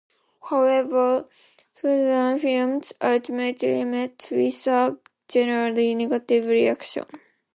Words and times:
However, 0.49 1.29
Schrader's 1.75 2.41
film 2.41 2.81
ultimately 3.03 3.83
met 3.85 4.27
with 4.31 4.65
a 4.65 4.97
generally 5.27 5.93
negative 5.93 6.47
reaction. 6.47 7.05